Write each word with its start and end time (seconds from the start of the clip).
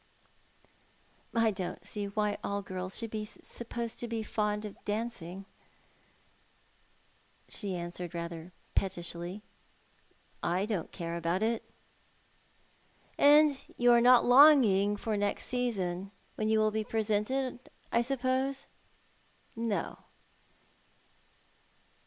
*' 0.73 1.35
I 1.45 1.51
don't 1.51 1.85
see 1.85 2.07
why 2.07 2.39
all 2.43 2.63
girls 2.63 2.97
should 2.97 3.11
be 3.11 3.23
supposed 3.23 3.99
to 3.99 4.07
be 4.07 4.23
fond 4.23 4.65
of 4.65 4.83
dancing," 4.83 5.45
she 7.47 7.75
answered 7.75 8.15
rather 8.15 8.51
pettishly." 8.73 9.43
I 10.57 10.65
don't 10.65 10.91
care 10.91 11.15
about 11.17 11.43
it."" 11.43 11.63
And 13.19 13.63
you 13.77 13.91
are 13.91 14.01
not 14.01 14.25
longing 14.25 14.97
for 14.97 15.15
next 15.15 15.45
season, 15.45 16.09
when 16.33 16.49
you 16.49 16.57
will 16.57 16.71
be 16.71 16.83
presented, 16.83 17.69
I 17.91 18.01
suppose?" 18.01 18.65
"No." 19.55 19.99